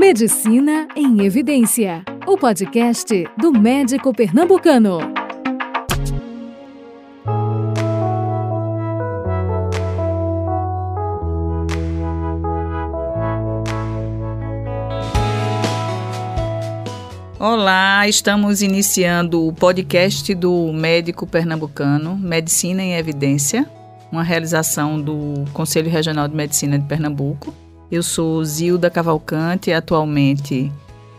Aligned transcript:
Medicina 0.00 0.88
em 0.96 1.20
Evidência, 1.26 2.02
o 2.26 2.34
podcast 2.38 3.28
do 3.36 3.52
médico 3.52 4.14
pernambucano. 4.14 4.98
Olá, 17.38 18.08
estamos 18.08 18.62
iniciando 18.62 19.46
o 19.46 19.52
podcast 19.52 20.34
do 20.34 20.72
médico 20.72 21.26
pernambucano 21.26 22.16
Medicina 22.16 22.82
em 22.82 22.94
Evidência, 22.94 23.68
uma 24.10 24.22
realização 24.22 24.98
do 24.98 25.44
Conselho 25.52 25.90
Regional 25.90 26.26
de 26.26 26.34
Medicina 26.34 26.78
de 26.78 26.86
Pernambuco. 26.86 27.54
Eu 27.90 28.04
sou 28.04 28.44
Zilda 28.44 28.88
Cavalcante, 28.88 29.72
atualmente 29.72 30.70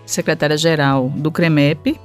secretária-geral 0.05 1.09
do 1.09 1.29
CREMEP, 1.29 1.99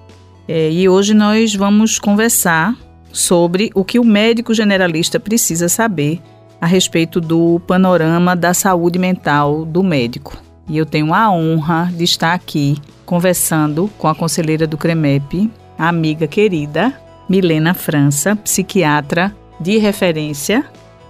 é, 0.49 0.71
e 0.71 0.89
hoje 0.89 1.15
nós 1.15 1.55
vamos 1.55 1.99
conversar 1.99 2.77
sobre 3.13 3.71
o 3.75 3.85
que 3.85 3.99
o 3.99 4.05
médico 4.05 4.53
generalista 4.53 5.21
precisa 5.21 5.69
saber 5.69 6.21
a 6.61 6.67
respeito 6.67 7.21
do 7.21 7.61
panorama 7.67 8.35
da 8.35 8.53
saúde 8.53 8.99
mental 8.99 9.65
do 9.65 9.83
médico. 9.83 10.37
E 10.69 10.77
eu 10.77 10.85
tenho 10.85 11.15
a 11.15 11.31
honra 11.31 11.91
de 11.95 12.03
estar 12.03 12.33
aqui 12.33 12.77
conversando 13.05 13.89
com 13.97 14.09
a 14.09 14.15
conselheira 14.15 14.67
do 14.67 14.77
CREMEP, 14.77 15.49
a 15.79 15.89
amiga 15.89 16.27
querida 16.27 16.93
Milena 17.29 17.73
França, 17.73 18.35
psiquiatra 18.35 19.35
de 19.61 19.79
referência, 19.79 20.65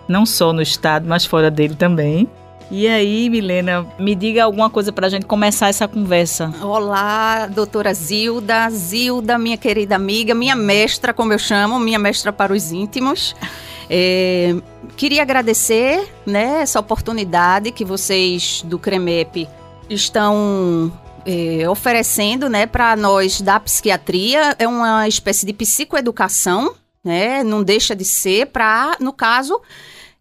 não 0.06 0.26
só 0.26 0.52
no 0.52 0.60
estado, 0.60 1.06
mas 1.09 1.24
fora 1.24 1.50
dele 1.50 1.74
também. 1.74 2.28
E 2.70 2.88
aí, 2.88 3.30
Milena, 3.30 3.86
me 3.96 4.14
diga 4.14 4.42
alguma 4.42 4.68
coisa 4.68 4.90
para 4.92 5.06
a 5.06 5.10
gente 5.10 5.24
começar 5.24 5.68
essa 5.68 5.86
conversa. 5.86 6.52
Olá, 6.60 7.46
doutora 7.46 7.94
Zilda, 7.94 8.68
Zilda, 8.70 9.38
minha 9.38 9.56
querida 9.56 9.95
amiga, 9.95 10.34
minha 10.34 10.56
mestra, 10.56 11.14
como 11.14 11.32
eu 11.32 11.38
chamo, 11.38 11.78
minha 11.78 11.98
mestra 11.98 12.32
para 12.32 12.52
os 12.52 12.73
íntimos. 12.73 13.36
É, 13.88 14.56
queria 14.96 15.23
agradecer 15.23 16.12
né, 16.26 16.62
essa 16.62 16.80
oportunidade 16.80 17.70
que 17.70 17.84
vocês 17.84 18.62
do 18.62 18.80
CREMEP 18.80 19.48
estão 19.88 20.92
é, 21.24 21.68
oferecendo 21.68 22.48
né, 22.48 22.66
para 22.66 22.96
nós 22.96 23.40
da 23.40 23.60
psiquiatria. 23.60 24.56
É 24.58 24.66
uma 24.66 25.06
espécie 25.06 25.46
de 25.46 25.52
psicoeducação, 25.52 26.74
né? 27.04 27.45
Não 27.45 27.62
deixa 27.62 27.95
de 27.95 28.04
ser 28.04 28.46
para, 28.46 28.96
no 28.98 29.12
caso, 29.12 29.60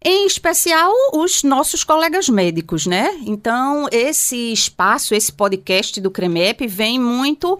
em 0.08 0.24
especial 0.24 0.92
os 1.12 1.42
nossos 1.42 1.82
colegas 1.82 2.28
médicos, 2.28 2.86
né? 2.86 3.18
Então, 3.26 3.88
esse 3.90 4.52
espaço, 4.52 5.16
esse 5.16 5.32
podcast 5.32 6.00
do 6.00 6.12
CREMEP 6.12 6.64
vem 6.68 6.96
muito 6.96 7.58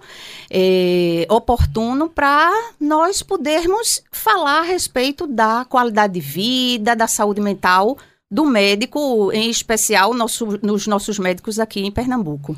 é, 0.49 1.27
oportuno 1.29 2.07
para 2.07 2.49
nós 2.79 3.21
podermos 3.21 4.01
falar 4.13 4.59
a 4.59 4.63
respeito 4.63 5.27
da 5.27 5.65
qualidade 5.65 6.13
de 6.13 6.21
vida, 6.21 6.95
da 6.95 7.05
saúde 7.05 7.41
mental 7.41 7.97
do 8.31 8.45
médico, 8.45 9.29
em 9.33 9.49
especial 9.49 10.13
nosso, 10.13 10.57
nos 10.63 10.87
nossos 10.87 11.19
médicos 11.19 11.59
aqui 11.59 11.81
em 11.81 11.91
Pernambuco. 11.91 12.55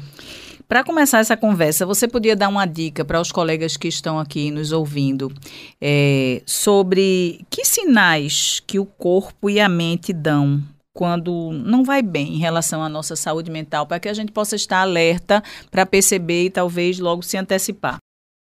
Para 0.70 0.84
começar 0.84 1.18
essa 1.18 1.36
conversa, 1.36 1.84
você 1.84 2.08
podia 2.08 2.36
dar 2.36 2.48
uma 2.48 2.68
dica 2.68 3.04
para 3.04 3.20
os 3.20 3.32
colegas 3.32 3.76
que 3.76 3.88
estão 3.88 4.20
aqui 4.20 4.52
nos 4.52 4.72
ouvindo 4.72 5.34
é, 5.82 6.44
sobre 6.46 7.44
que 7.50 7.66
sinais 7.66 8.62
que 8.68 8.78
o 8.78 8.86
corpo 8.86 9.50
e 9.50 9.60
a 9.60 9.68
mente 9.68 10.14
dão 10.14 10.62
quando 10.94 11.52
não 11.54 11.84
vai 11.84 12.04
bem 12.04 12.36
em 12.36 12.38
relação 12.38 12.84
à 12.84 12.88
nossa 12.88 13.16
saúde 13.16 13.50
mental, 13.50 13.88
para 13.88 14.00
que 14.00 14.08
a 14.08 14.14
gente 14.14 14.32
possa 14.32 14.56
estar 14.56 14.82
alerta 14.82 15.44
para 15.72 15.88
perceber 15.88 16.46
e 16.46 16.50
talvez 16.52 17.00
logo 17.00 17.24
se 17.24 17.36
antecipar. 17.36 17.98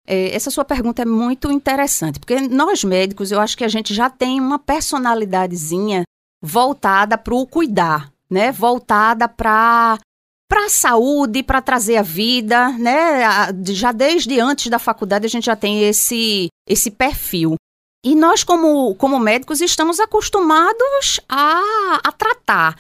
É, 0.06 0.36
essa 0.36 0.52
sua 0.52 0.66
pergunta 0.66 1.04
é 1.04 1.06
muito 1.06 1.50
interessante, 1.50 2.20
porque 2.20 2.42
nós 2.42 2.84
médicos, 2.84 3.32
eu 3.32 3.40
acho 3.40 3.56
que 3.56 3.64
a 3.64 3.70
gente 3.70 3.94
já 3.94 4.10
tem 4.10 4.42
uma 4.42 4.60
personalidadezinha 4.60 6.04
voltada 6.44 7.18
para 7.18 7.34
o 7.34 7.48
cuidar, 7.48 8.12
né? 8.30 8.52
Voltada 8.52 9.30
para 9.30 9.98
para 10.48 10.66
a 10.66 10.70
saúde, 10.70 11.44
para 11.44 11.62
trazer 11.62 11.98
a 11.98 12.02
vida, 12.02 12.70
né? 12.74 13.22
Já 13.66 13.92
desde 13.92 14.40
antes 14.40 14.68
da 14.70 14.80
faculdade 14.80 15.26
a 15.26 15.30
gente 15.30 15.46
já 15.46 15.56
tem 15.56 15.84
esse, 15.84 16.48
esse 16.68 16.90
perfil. 16.90 17.56
E 18.06 18.16
nós, 18.16 18.44
como, 18.44 18.96
como 18.96 19.20
médicos, 19.20 19.60
estamos 19.60 20.00
acostumados 20.00 21.20
a, 21.28 22.00
a 22.04 22.12
tratar 22.12 22.78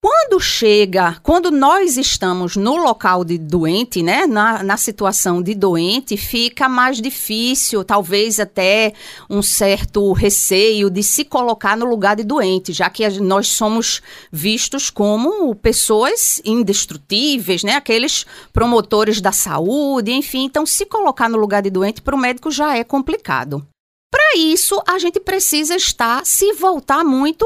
quando 0.00 0.38
chega, 0.40 1.18
quando 1.24 1.50
nós 1.50 1.96
estamos 1.96 2.54
no 2.54 2.76
local 2.76 3.24
de 3.24 3.36
doente, 3.36 4.00
né, 4.02 4.26
na, 4.26 4.62
na 4.62 4.76
situação 4.76 5.42
de 5.42 5.54
doente, 5.54 6.16
fica 6.16 6.68
mais 6.68 7.00
difícil, 7.00 7.82
talvez 7.82 8.38
até 8.38 8.92
um 9.28 9.42
certo 9.42 10.12
receio 10.12 10.88
de 10.88 11.02
se 11.02 11.24
colocar 11.24 11.76
no 11.76 11.84
lugar 11.84 12.14
de 12.14 12.22
doente, 12.22 12.72
já 12.72 12.88
que 12.88 13.08
nós 13.18 13.48
somos 13.48 14.00
vistos 14.30 14.88
como 14.88 15.52
pessoas 15.56 16.40
indestrutíveis, 16.44 17.64
né, 17.64 17.74
aqueles 17.74 18.24
promotores 18.52 19.20
da 19.20 19.32
saúde, 19.32 20.12
enfim. 20.12 20.44
Então, 20.44 20.64
se 20.64 20.86
colocar 20.86 21.28
no 21.28 21.38
lugar 21.38 21.62
de 21.62 21.70
doente 21.70 22.00
para 22.00 22.14
o 22.14 22.18
médico 22.18 22.50
já 22.50 22.76
é 22.76 22.84
complicado. 22.84 23.66
Para 24.10 24.36
isso, 24.36 24.80
a 24.86 24.98
gente 24.98 25.18
precisa 25.18 25.74
estar, 25.74 26.24
se 26.24 26.52
voltar 26.52 27.04
muito 27.04 27.44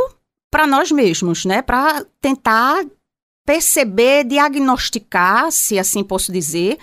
para 0.53 0.67
nós 0.67 0.93
mesmos, 0.93 1.47
né? 1.47 1.63
Para 1.63 2.05
tentar 2.21 2.85
perceber, 3.47 4.25
diagnosticar, 4.25 5.51
se 5.51 5.79
assim 5.79 6.05
posso 6.05 6.31
dizer, 6.31 6.79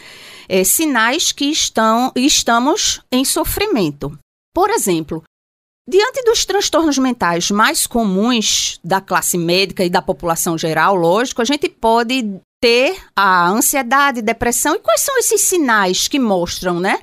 é, 0.50 0.64
sinais 0.64 1.32
que 1.32 1.46
estão, 1.46 2.12
estamos 2.16 3.02
em 3.12 3.24
sofrimento. 3.24 4.18
Por 4.54 4.72
exemplo, 4.72 5.24
diante 5.88 6.24
dos 6.24 6.44
transtornos 6.46 6.98
mentais 6.98 7.52
mais 7.52 7.86
comuns 7.86 8.80
da 8.84 9.00
classe 9.00 9.38
médica 9.38 9.86
e 9.86 9.90
da 9.90 10.02
população 10.02 10.58
geral, 10.58 10.96
lógico, 10.96 11.42
a 11.42 11.46
gente 11.46 11.70
pode 11.70 12.42
ter 12.62 12.98
a 13.16 13.48
ansiedade, 13.48 14.22
depressão. 14.22 14.76
E 14.76 14.80
quais 14.80 15.02
são 15.02 15.18
esses 15.20 15.42
sinais 15.42 16.08
que 16.08 16.20
mostram, 16.20 16.80
né? 16.80 17.00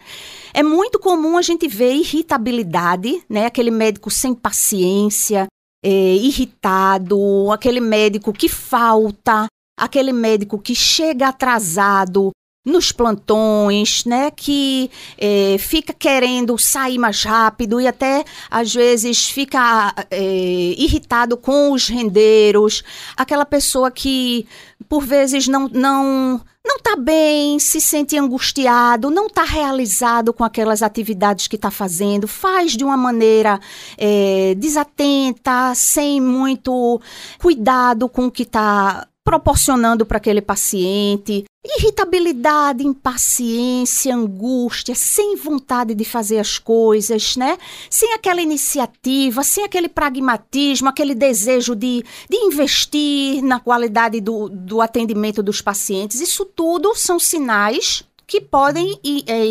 É 0.53 0.62
muito 0.62 0.99
comum 0.99 1.38
a 1.38 1.43
gente 1.43 1.69
ver 1.69 1.94
irritabilidade, 1.94 3.22
né? 3.28 3.47
Aquele 3.47 3.71
médico 3.71 4.10
sem 4.10 4.34
paciência, 4.34 5.47
é, 5.88 6.16
irritado, 6.16 7.52
aquele 7.52 7.78
médico 7.78 8.32
que 8.32 8.48
falta, 8.48 9.47
aquele 9.78 10.12
médico 10.12 10.58
que 10.58 10.74
chega 10.74 11.28
atrasado 11.28 12.32
nos 12.66 12.91
plantões, 12.91 14.04
né, 14.04 14.32
que 14.32 14.91
é, 15.16 15.56
fica 15.59 15.93
querendo 15.93 16.59
sair 16.59 16.99
mais 16.99 17.22
rápido 17.22 17.81
e 17.81 17.87
até 17.87 18.25
às 18.50 18.75
vezes 18.75 19.31
fica 19.31 19.94
é, 20.10 20.75
irritado 20.76 21.37
com 21.37 21.71
os 21.71 21.87
rendeiros, 21.88 22.82
aquela 23.16 23.47
pessoa 23.47 23.88
que 23.88 24.47
por 24.88 25.05
vezes 25.05 25.47
não 25.47 25.69
não 25.69 26.41
não 26.66 26.78
está 26.78 26.97
bem, 26.97 27.60
se 27.60 27.81
sente 27.81 28.19
angustiado, 28.19 29.09
não 29.09 29.26
está 29.26 29.44
realizado 29.44 30.32
com 30.32 30.43
aquelas 30.43 30.82
atividades 30.82 31.47
que 31.47 31.55
está 31.55 31.71
fazendo, 31.71 32.26
faz 32.26 32.76
de 32.76 32.82
uma 32.82 32.97
maneira 32.97 33.60
é, 33.97 34.55
desatenta, 34.56 35.72
sem 35.76 36.21
muito 36.21 37.00
cuidado 37.38 38.09
com 38.09 38.26
o 38.26 38.31
que 38.32 38.43
está 38.43 39.06
proporcionando 39.26 40.06
para 40.06 40.19
aquele 40.19 40.41
paciente. 40.41 41.44
Irritabilidade, 41.78 42.87
impaciência, 42.87 44.14
angústia, 44.14 44.94
sem 44.94 45.34
vontade 45.34 45.97
de 45.97 46.04
fazer 46.04 46.38
as 46.38 46.60
coisas, 46.60 47.34
né? 47.34 47.59
Sem 47.91 48.14
aquela 48.14 48.41
iniciativa, 48.41 49.42
sem 49.42 49.64
aquele 49.64 49.88
pragmatismo, 49.88 50.88
aquele 50.88 51.12
desejo 51.12 51.75
de, 51.75 52.04
de 52.31 52.37
investir 52.37 53.42
na 53.42 53.59
qualidade 53.59 54.20
do, 54.20 54.48
do 54.48 54.81
atendimento 54.81 55.43
dos 55.43 55.60
pacientes. 55.60 56.20
Isso 56.20 56.44
tudo 56.44 56.94
são 56.94 57.19
sinais 57.19 58.05
que 58.28 58.40
podem 58.40 59.00
é, 59.26 59.44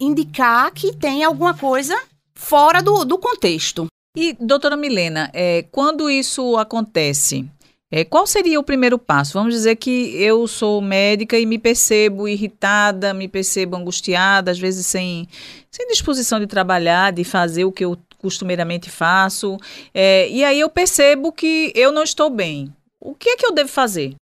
indicar 0.00 0.72
que 0.72 0.92
tem 0.96 1.22
alguma 1.22 1.54
coisa 1.54 1.96
fora 2.34 2.82
do, 2.82 3.04
do 3.04 3.16
contexto. 3.16 3.86
E, 4.16 4.36
doutora 4.40 4.76
Milena, 4.76 5.28
é, 5.32 5.64
quando 5.72 6.08
isso 6.08 6.56
acontece, 6.56 7.50
é, 7.96 8.04
qual 8.04 8.26
seria 8.26 8.58
o 8.58 8.64
primeiro 8.64 8.98
passo? 8.98 9.34
Vamos 9.34 9.54
dizer 9.54 9.76
que 9.76 10.20
eu 10.20 10.48
sou 10.48 10.80
médica 10.80 11.38
e 11.38 11.46
me 11.46 11.60
percebo 11.60 12.26
irritada, 12.26 13.14
me 13.14 13.28
percebo 13.28 13.76
angustiada, 13.76 14.50
às 14.50 14.58
vezes 14.58 14.84
sem, 14.84 15.28
sem 15.70 15.86
disposição 15.86 16.40
de 16.40 16.48
trabalhar, 16.48 17.12
de 17.12 17.22
fazer 17.22 17.64
o 17.64 17.70
que 17.70 17.84
eu 17.84 17.96
costumeiramente 18.18 18.90
faço. 18.90 19.56
É, 19.94 20.28
e 20.28 20.42
aí 20.42 20.58
eu 20.58 20.68
percebo 20.68 21.30
que 21.30 21.72
eu 21.72 21.92
não 21.92 22.02
estou 22.02 22.28
bem. 22.28 22.74
O 23.00 23.14
que 23.14 23.28
é 23.28 23.36
que 23.36 23.46
eu 23.46 23.52
devo 23.52 23.68
fazer? 23.68 24.16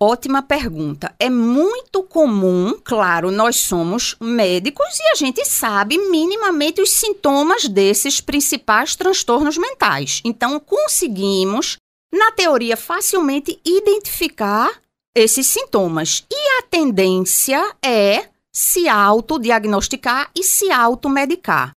Ótima 0.00 0.40
pergunta. 0.42 1.12
É 1.18 1.28
muito 1.28 2.04
comum, 2.04 2.78
claro, 2.82 3.32
nós 3.32 3.56
somos 3.56 4.16
médicos 4.20 4.86
e 5.00 5.08
a 5.10 5.14
gente 5.16 5.44
sabe 5.44 5.98
minimamente 5.98 6.80
os 6.80 6.92
sintomas 6.92 7.68
desses 7.68 8.22
principais 8.22 8.96
transtornos 8.96 9.58
mentais. 9.58 10.22
Então, 10.24 10.58
conseguimos 10.60 11.77
na 12.12 12.32
teoria, 12.32 12.76
facilmente 12.76 13.60
identificar 13.64 14.70
esses 15.14 15.46
sintomas. 15.46 16.24
E 16.30 16.58
a 16.58 16.62
tendência 16.62 17.74
é 17.82 18.28
se 18.52 18.88
autodiagnosticar 18.88 20.30
e 20.34 20.42
se 20.42 20.70
automedicar. 20.70 21.72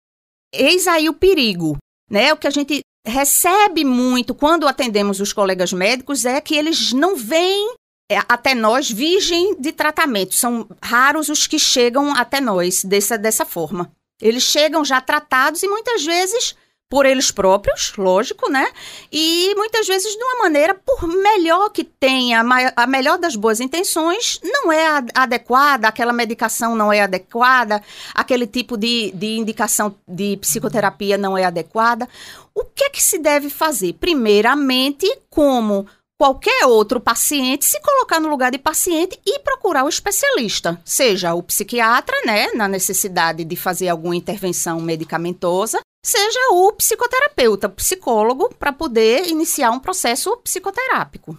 Eis 0.54 0.88
aí 0.88 1.10
o 1.10 1.14
perigo, 1.14 1.78
né? 2.10 2.34
O 2.34 2.38
que 2.38 2.48
a 2.48 2.52
gente 2.52 2.82
recebe 3.06 3.84
muito 3.84 4.36
quando 4.36 4.68
atendemos 4.68 5.20
os 5.20 5.34
colegas 5.34 5.74
médicos 5.74 6.26
é 6.26 6.40
que 6.42 6.56
eles 6.56 6.94
não 6.94 7.16
vêm 7.16 7.74
é, 8.12 8.18
até 8.28 8.56
nós 8.56 8.90
virgem 8.90 9.56
de 9.60 9.72
tratamento. 9.72 10.34
São 10.34 10.68
raros 10.82 11.30
os 11.30 11.46
que 11.46 11.60
chegam 11.60 12.16
até 12.16 12.42
nós 12.42 12.84
dessa, 12.84 13.18
dessa 13.18 13.46
forma. 13.46 13.92
Eles 14.22 14.44
chegam 14.44 14.84
já 14.84 15.00
tratados 15.00 15.64
e 15.64 15.68
muitas 15.68 16.04
vezes 16.04 16.56
por 16.90 17.06
eles 17.06 17.30
próprios, 17.30 17.94
lógico, 17.96 18.50
né? 18.50 18.68
E 19.12 19.54
muitas 19.56 19.86
vezes 19.86 20.12
de 20.12 20.24
uma 20.24 20.40
maneira, 20.40 20.74
por 20.74 21.08
melhor 21.08 21.70
que 21.70 21.84
tenha, 21.84 22.44
a 22.76 22.88
melhor 22.88 23.20
das 23.20 23.36
boas 23.36 23.60
intenções, 23.60 24.40
não 24.44 24.72
é 24.72 24.88
adequada, 25.14 25.88
aquela 25.88 26.12
medicação 26.12 26.76
não 26.76 26.92
é 26.92 27.02
adequada, 27.02 27.82
aquele 28.14 28.48
tipo 28.48 28.76
de, 28.76 29.12
de 29.12 29.38
indicação 29.38 29.96
de 30.08 30.36
psicoterapia 30.38 31.16
não 31.16 31.38
é 31.38 31.46
adequada. 31.46 32.10
O 32.56 32.64
que 32.64 32.86
é 32.86 32.90
que 32.90 33.04
se 33.04 33.20
deve 33.20 33.52
fazer? 33.52 33.94
Primeiramente, 33.94 35.06
como 35.30 35.86
qualquer 36.20 36.66
outro 36.66 37.00
paciente 37.00 37.66
se 37.66 37.80
colocar 37.82 38.20
no 38.20 38.30
lugar 38.30 38.52
de 38.52 38.58
paciente 38.58 39.18
e 39.26 39.40
procurar 39.40 39.86
o 39.86 39.90
especialista, 39.90 40.82
seja 40.84 41.36
o 41.36 41.44
psiquiatra, 41.44 42.16
né, 42.26 42.48
na 42.56 42.68
necessidade 42.68 43.46
de 43.46 43.56
fazer 43.56 43.88
alguma 43.90 44.16
intervenção 44.16 44.82
medicamentosa, 44.82 45.80
seja 46.06 46.40
o 46.52 46.72
psicoterapeuta, 46.74 47.68
o 47.68 47.72
psicólogo, 47.72 48.54
para 48.58 48.72
poder 48.72 49.28
iniciar 49.28 49.72
um 49.72 49.80
processo 49.80 50.36
psicoterápico. 50.38 51.38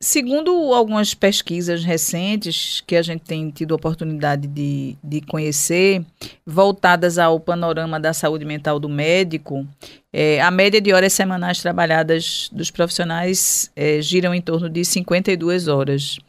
Segundo 0.00 0.52
algumas 0.72 1.12
pesquisas 1.12 1.82
recentes 1.82 2.80
que 2.86 2.94
a 2.94 3.02
gente 3.02 3.22
tem 3.22 3.50
tido 3.50 3.74
a 3.74 3.76
oportunidade 3.76 4.46
de, 4.46 4.96
de 5.02 5.20
conhecer, 5.20 6.04
voltadas 6.46 7.18
ao 7.18 7.40
panorama 7.40 7.98
da 7.98 8.12
saúde 8.12 8.44
mental 8.44 8.78
do 8.78 8.88
médico, 8.88 9.66
é, 10.12 10.40
a 10.40 10.52
média 10.52 10.80
de 10.80 10.92
horas 10.92 11.12
semanais 11.12 11.60
trabalhadas 11.60 12.48
dos 12.52 12.70
profissionais 12.70 13.72
é, 13.74 14.00
giram 14.00 14.32
em 14.32 14.40
torno 14.40 14.70
de 14.70 14.84
52 14.84 15.66
horas. 15.66 16.20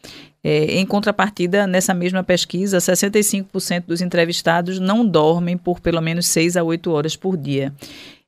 É, 0.44 0.80
em 0.80 0.86
contrapartida, 0.86 1.68
nessa 1.68 1.94
mesma 1.94 2.24
pesquisa, 2.24 2.78
65% 2.78 3.86
dos 3.86 4.02
entrevistados 4.02 4.80
não 4.80 5.06
dormem 5.06 5.58
por 5.58 5.80
pelo 5.80 6.02
menos 6.02 6.28
6 6.28 6.56
a 6.56 6.64
8 6.64 6.92
horas 6.92 7.16
por 7.16 7.36
dia. 7.36 7.74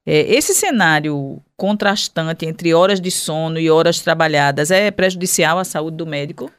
É, 0.06 0.22
esse 0.34 0.54
cenário 0.54 1.42
contrastante 1.56 2.46
entre 2.46 2.74
horas 2.74 3.00
de 3.00 3.12
sono 3.12 3.60
e 3.60 3.70
horas 3.70 4.00
trabalhadas 4.00 4.72
é 4.72 4.90
prejudicial 4.92 5.60
à 5.60 5.64
saúde 5.64 5.98
do 5.98 6.08
médico? 6.08 6.52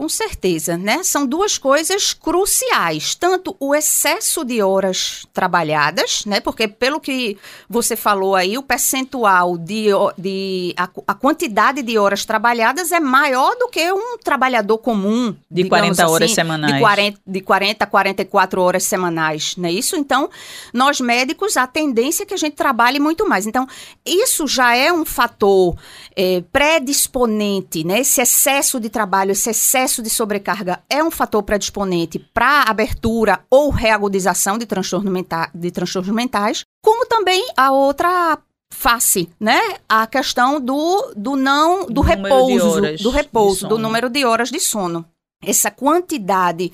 Com 0.00 0.08
certeza, 0.08 0.78
né? 0.78 1.02
São 1.02 1.26
duas 1.26 1.58
coisas 1.58 2.14
cruciais, 2.14 3.14
tanto 3.14 3.54
o 3.60 3.74
excesso 3.74 4.46
de 4.46 4.62
horas 4.62 5.26
trabalhadas, 5.30 6.24
né? 6.24 6.40
Porque 6.40 6.66
pelo 6.66 6.98
que 6.98 7.36
você 7.68 7.94
falou 7.94 8.34
aí, 8.34 8.56
o 8.56 8.62
percentual 8.62 9.58
de, 9.58 9.88
de 10.16 10.72
a, 10.74 10.88
a 11.06 11.12
quantidade 11.12 11.82
de 11.82 11.98
horas 11.98 12.24
trabalhadas 12.24 12.92
é 12.92 12.98
maior 12.98 13.54
do 13.56 13.68
que 13.68 13.92
um 13.92 14.16
trabalhador 14.16 14.78
comum 14.78 15.36
de 15.50 15.68
40 15.68 16.02
assim, 16.02 16.10
horas 16.10 16.32
semanais. 16.32 16.72
De 16.72 16.80
40, 16.80 17.20
de 17.26 17.40
40 17.42 17.84
a 17.84 17.86
44 17.86 18.62
horas 18.62 18.84
semanais, 18.84 19.54
não 19.58 19.68
é 19.68 19.72
isso? 19.72 19.96
Então, 19.96 20.30
nós 20.72 20.98
médicos, 20.98 21.58
a 21.58 21.66
tendência 21.66 22.22
é 22.22 22.26
que 22.26 22.32
a 22.32 22.38
gente 22.38 22.54
trabalhe 22.54 22.98
muito 22.98 23.28
mais. 23.28 23.46
Então, 23.46 23.68
isso 24.06 24.46
já 24.46 24.74
é 24.74 24.90
um 24.90 25.04
fator 25.04 25.76
é, 26.16 26.42
predisponente, 26.50 27.84
né? 27.84 28.00
Esse 28.00 28.22
excesso 28.22 28.80
de 28.80 28.88
trabalho, 28.88 29.32
esse 29.32 29.50
excesso 29.50 29.89
excesso 29.90 30.02
de 30.02 30.08
sobrecarga 30.08 30.82
é 30.88 31.02
um 31.02 31.10
fator 31.10 31.42
predisponente 31.42 32.18
para 32.32 32.62
abertura 32.68 33.40
ou 33.50 33.70
reagudização 33.70 34.56
de, 34.56 34.64
transtorno 34.64 35.10
menta 35.10 35.50
de 35.52 35.70
transtornos 35.70 36.14
mentais, 36.14 36.64
como 36.82 37.04
também 37.06 37.44
a 37.56 37.72
outra 37.72 38.38
face, 38.72 39.28
né? 39.38 39.60
A 39.88 40.06
questão 40.06 40.60
do, 40.60 41.12
do 41.16 41.34
não 41.34 41.86
do, 41.86 42.00
repouso, 42.00 42.80
do 43.02 43.10
repouso, 43.10 43.66
do 43.66 43.76
número 43.76 44.08
de 44.08 44.24
horas 44.24 44.50
de 44.50 44.60
sono. 44.60 45.04
Essa 45.42 45.70
quantidade 45.70 46.70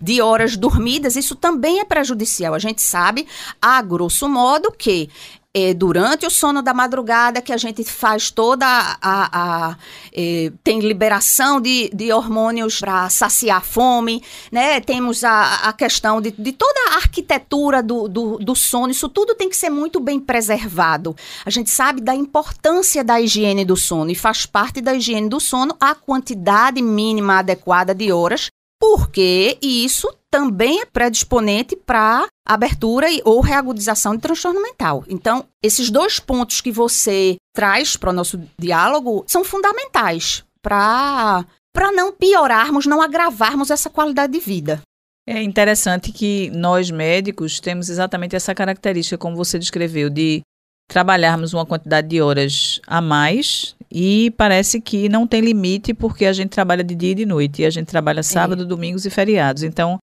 de 0.00 0.22
horas 0.22 0.56
dormidas, 0.56 1.16
isso 1.16 1.36
também 1.36 1.80
é 1.80 1.84
prejudicial. 1.84 2.54
A 2.54 2.58
gente 2.58 2.80
sabe, 2.80 3.26
a 3.60 3.80
grosso 3.82 4.26
modo, 4.26 4.72
que 4.72 5.10
é 5.58 5.72
durante 5.72 6.26
o 6.26 6.30
sono 6.30 6.60
da 6.60 6.74
madrugada 6.74 7.40
que 7.40 7.50
a 7.50 7.56
gente 7.56 7.82
faz 7.82 8.30
toda 8.30 8.66
a. 8.66 8.98
a, 9.00 9.70
a 9.70 9.76
é, 10.12 10.52
tem 10.62 10.80
liberação 10.80 11.58
de, 11.62 11.90
de 11.94 12.12
hormônios 12.12 12.78
para 12.78 13.08
saciar 13.08 13.56
a 13.58 13.60
fome, 13.62 14.22
né? 14.52 14.80
Temos 14.80 15.24
a, 15.24 15.68
a 15.68 15.72
questão 15.72 16.20
de, 16.20 16.30
de 16.30 16.52
toda 16.52 16.90
a 16.90 16.96
arquitetura 16.96 17.82
do, 17.82 18.06
do, 18.06 18.36
do 18.36 18.54
sono, 18.54 18.90
isso 18.90 19.08
tudo 19.08 19.34
tem 19.34 19.48
que 19.48 19.56
ser 19.56 19.70
muito 19.70 19.98
bem 19.98 20.20
preservado. 20.20 21.16
A 21.44 21.48
gente 21.48 21.70
sabe 21.70 22.02
da 22.02 22.14
importância 22.14 23.02
da 23.02 23.18
higiene 23.18 23.64
do 23.64 23.76
sono 23.76 24.10
e 24.10 24.14
faz 24.14 24.44
parte 24.44 24.82
da 24.82 24.94
higiene 24.94 25.28
do 25.28 25.40
sono 25.40 25.74
a 25.80 25.94
quantidade 25.94 26.82
mínima 26.82 27.38
adequada 27.38 27.94
de 27.94 28.12
horas 28.12 28.50
porque 28.80 29.58
isso 29.62 30.08
também 30.30 30.80
é 30.80 30.84
predisponente 30.84 31.74
para 31.76 32.26
abertura 32.46 33.06
ou 33.24 33.40
reagudização 33.40 34.14
de 34.14 34.22
transtorno 34.22 34.62
mental. 34.62 35.04
Então, 35.08 35.46
esses 35.62 35.90
dois 35.90 36.20
pontos 36.20 36.60
que 36.60 36.70
você 36.70 37.36
traz 37.54 37.96
para 37.96 38.10
o 38.10 38.12
nosso 38.12 38.40
diálogo 38.58 39.24
são 39.26 39.44
fundamentais 39.44 40.44
para 40.62 41.44
para 41.72 41.92
não 41.92 42.10
piorarmos, 42.10 42.86
não 42.86 43.02
agravarmos 43.02 43.70
essa 43.70 43.90
qualidade 43.90 44.32
de 44.32 44.40
vida. 44.40 44.80
É 45.28 45.42
interessante 45.42 46.10
que 46.10 46.48
nós 46.50 46.90
médicos 46.90 47.60
temos 47.60 47.90
exatamente 47.90 48.34
essa 48.34 48.54
característica, 48.54 49.18
como 49.18 49.36
você 49.36 49.58
descreveu, 49.58 50.08
de 50.08 50.40
trabalharmos 50.88 51.52
uma 51.52 51.66
quantidade 51.66 52.08
de 52.08 52.20
horas 52.20 52.80
a 52.86 53.00
mais 53.00 53.74
e 53.90 54.32
parece 54.36 54.80
que 54.80 55.08
não 55.08 55.26
tem 55.26 55.40
limite 55.40 55.92
porque 55.94 56.26
a 56.26 56.32
gente 56.32 56.50
trabalha 56.50 56.84
de 56.84 56.94
dia 56.94 57.12
e 57.12 57.14
de 57.14 57.26
noite 57.26 57.62
e 57.62 57.66
a 57.66 57.70
gente 57.70 57.86
trabalha 57.86 58.22
sábado, 58.22 58.62
é. 58.62 58.66
domingos 58.66 59.04
e 59.04 59.10
feriados. 59.10 59.62
Então, 59.62 59.98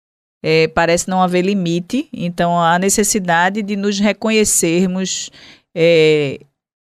é, 0.42 0.68
parece 0.68 1.08
não 1.08 1.22
haver 1.22 1.44
limite. 1.44 2.08
Então, 2.12 2.58
a 2.58 2.78
necessidade 2.78 3.62
de 3.62 3.76
nos 3.76 3.98
reconhecermos 3.98 5.30
é, 5.76 6.40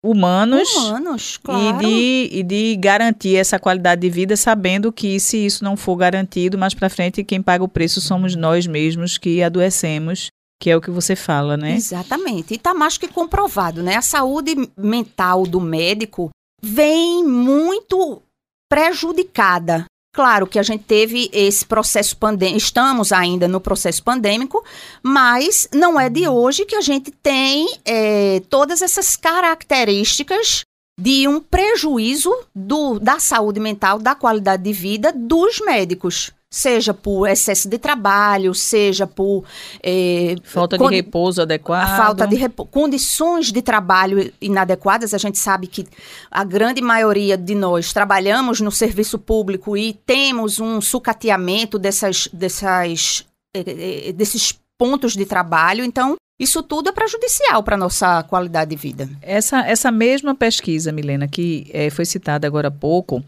humanos, 0.04 0.74
humanos 0.76 1.38
claro. 1.38 1.82
e, 1.82 1.86
de, 1.86 2.38
e 2.38 2.44
de 2.44 2.76
garantir 2.78 3.36
essa 3.36 3.60
qualidade 3.60 4.02
de 4.02 4.10
vida, 4.10 4.36
sabendo 4.36 4.92
que 4.92 5.20
se 5.20 5.46
isso 5.46 5.64
não 5.64 5.78
for 5.78 5.96
garantido, 5.96 6.58
mais 6.58 6.74
para 6.74 6.90
frente 6.90 7.24
quem 7.24 7.42
paga 7.42 7.64
o 7.64 7.68
preço 7.68 8.02
somos 8.02 8.36
nós 8.36 8.66
mesmos 8.66 9.18
que 9.18 9.44
adoecemos 9.44 10.30
que 10.62 10.70
é 10.70 10.78
o 10.78 10.82
que 10.82 10.92
você 10.92 11.16
fala, 11.16 11.58
né? 11.58 11.74
Exatamente. 11.74 12.54
E 12.54 12.56
está 12.56 12.72
mais 12.72 12.96
que 12.96 13.08
comprovado, 13.08 13.82
né? 13.82 13.96
A 13.96 14.02
saúde 14.02 14.56
mental 14.78 15.48
do 15.48 15.60
médico 15.60 16.30
vem 16.62 17.26
muito 17.26 18.22
prejudicada. 18.70 19.86
Claro 20.14 20.46
que 20.46 20.60
a 20.60 20.64
gente 20.64 20.84
teve 20.84 21.32
esse 21.34 21.66
processo 21.66 22.16
pandêmico, 22.16 22.60
estamos 22.60 23.12
ainda 23.12 23.48
no 23.48 23.60
processo 23.60 24.04
pandêmico, 24.04 24.64
mas 25.02 25.68
não 25.74 26.00
é 26.00 26.10
de 26.10 26.28
hoje 26.28 26.66
que 26.66 26.76
a 26.76 26.82
gente 26.82 27.10
tem 27.10 27.68
é, 27.84 28.42
todas 28.48 28.84
essas 28.84 29.16
características 29.16 30.62
de 31.00 31.28
um 31.28 31.40
prejuízo 31.40 32.32
do, 32.54 33.00
da 33.00 33.18
saúde 33.18 33.60
mental, 33.60 33.98
da 33.98 34.14
qualidade 34.14 34.62
de 34.62 34.74
vida 34.74 35.12
dos 35.12 35.60
médicos 35.62 36.32
seja 36.52 36.94
por 36.94 37.28
excesso 37.28 37.70
de 37.70 37.78
trabalho, 37.78 38.54
seja 38.54 39.08
por 39.08 39.46
é, 39.82 40.36
falta 40.44 40.78
de 40.78 40.86
repouso 40.86 41.42
adequado, 41.42 41.96
falta 41.96 42.28
de 42.28 42.36
repo 42.36 42.66
condições 42.66 43.52
de 43.52 43.62
trabalho 43.62 44.32
inadequadas. 44.42 45.14
A 45.14 45.18
gente 45.18 45.38
sabe 45.38 45.68
que 45.68 45.88
a 46.30 46.44
grande 46.44 46.82
maioria 46.82 47.38
de 47.38 47.56
nós 47.56 47.94
trabalhamos 47.94 48.60
no 48.60 48.72
serviço 48.72 49.18
público 49.18 49.78
e 49.78 49.94
temos 50.06 50.60
um 50.60 50.82
sucateamento 50.82 51.80
dessas, 51.80 52.28
dessas, 52.34 53.26
é, 53.56 54.12
desses 54.12 54.54
pontos 54.78 55.14
de 55.14 55.26
trabalho. 55.26 55.86
Então, 55.86 56.16
isso 56.42 56.64
tudo 56.64 56.90
é 56.90 56.92
prejudicial 56.92 57.62
para 57.62 57.76
a 57.76 57.78
nossa 57.78 58.24
qualidade 58.24 58.72
de 58.72 58.76
vida. 58.76 59.08
Essa, 59.22 59.60
essa 59.60 59.92
mesma 59.92 60.34
pesquisa, 60.34 60.92
Milena, 60.92 61.28
que 61.28 61.70
é, 61.72 61.92
foi 61.92 62.04
citada 62.04 62.48
agora 62.48 62.70
há 62.70 62.72
pouco, 62.72 63.24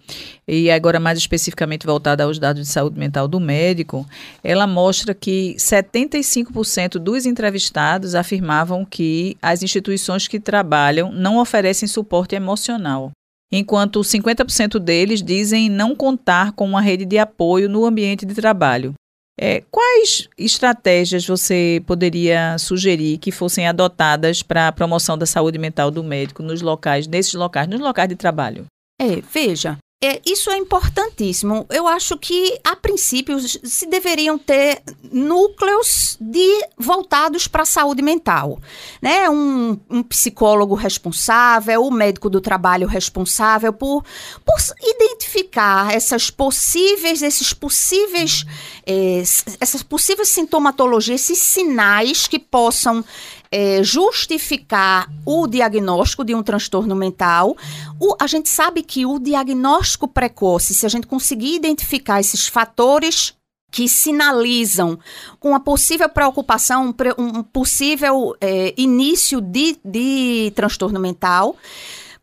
e 0.48 0.72
agora 0.72 1.00
mais 1.00 1.20
especificamente 1.20 1.86
voltada 1.86 2.24
aos 2.24 2.40
dados 2.40 2.64
de 2.64 2.68
saúde 2.68 2.98
mental 2.98 3.28
do 3.28 3.40
médico, 3.40 4.04
ela 4.44 4.66
mostra 4.66 5.14
que 5.14 5.56
75% 5.60 6.94
dos 6.94 7.28
entrevistados 7.28 8.16
afirmavam 8.16 8.84
que 8.84 9.38
as 9.40 9.62
instituições 9.62 10.28
que 10.28 10.40
trabalham 10.40 11.12
não 11.12 11.38
oferecem 11.38 11.88
suporte 11.88 12.34
emocional 12.34 13.12
enquanto 13.56 14.02
50% 14.02 14.80
deles 14.80 15.22
dizem 15.22 15.70
não 15.70 15.96
contar 15.96 16.54
com 16.54 16.66
uma 16.66 16.82
rede 16.82 17.06
de 17.06 17.20
apoio 17.20 17.70
no 17.70 17.86
ambiente 17.86 18.26
de 18.26 18.34
trabalho. 18.34 18.96
É, 19.40 19.64
quais 19.72 20.30
estratégias 20.38 21.26
você 21.26 21.82
poderia 21.88 22.58
sugerir 22.60 23.18
que 23.18 23.32
fossem 23.32 23.68
adotadas 23.68 24.44
para 24.44 24.68
a 24.68 24.72
promoção 24.72 25.18
da 25.18 25.26
saúde 25.26 25.58
mental 25.58 25.90
do 25.90 26.04
médico 26.04 26.44
nos 26.44 26.62
locais, 26.62 27.08
nesses 27.08 27.34
locais, 27.34 27.68
nos 27.68 27.80
locais 27.80 28.10
de 28.10 28.16
trabalho? 28.16 28.66
É, 29.02 29.22
veja, 29.22 29.78
é, 30.06 30.22
isso 30.26 30.52
é 30.52 30.58
importantíssimo. 30.58 31.66
Eu 31.70 31.88
acho 31.88 32.18
que, 32.18 32.60
a 32.62 32.76
princípio, 32.76 33.40
se 33.40 33.86
deveriam 33.86 34.38
ter 34.38 34.84
núcleos 35.10 36.18
de 36.20 36.68
voltados 36.78 37.48
para 37.48 37.64
a 37.64 37.66
saúde 37.66 38.02
mental. 38.02 38.60
Né? 39.02 39.30
Um, 39.30 39.80
um 39.90 40.04
psicólogo 40.04 40.76
responsável, 40.76 41.86
o 41.86 41.90
médico 41.90 42.30
do 42.30 42.42
trabalho 42.42 42.86
responsável 42.86 43.72
por, 43.72 44.04
por 44.46 44.58
identificar 44.82 45.94
essas 45.94 46.30
possíveis, 46.30 47.22
esses 47.22 47.54
possíveis, 47.54 48.46
é, 48.86 49.24
essas 49.62 49.84
possíveis 49.84 50.28
sintomatologias, 50.28 51.22
esses 51.22 51.40
sinais 51.40 52.28
que 52.28 52.40
possam 52.40 53.06
é, 53.54 53.84
justificar 53.84 55.08
o 55.24 55.46
diagnóstico 55.46 56.26
de 56.26 56.34
um 56.34 56.42
transtorno 56.42 56.96
mental. 56.96 57.56
O, 58.00 58.16
a 58.20 58.26
gente 58.26 58.50
sabe 58.50 58.82
que 58.82 59.06
o 59.06 59.20
diagnóstico 59.20 60.08
precoce, 60.08 60.74
se 60.74 60.88
a 60.88 60.90
gente 60.90 61.06
conseguir 61.06 61.54
identificar 61.54 62.20
esses 62.20 62.48
fatores 62.48 63.36
que 63.72 63.88
sinalizam 63.88 64.98
uma 65.40 65.60
possível 65.60 66.10
preocupação, 66.10 66.96
um 67.16 67.44
possível 67.44 68.36
é, 68.42 68.74
início 68.76 69.40
de, 69.40 69.78
de 69.86 70.52
transtorno 70.56 71.00
mental. 71.00 71.56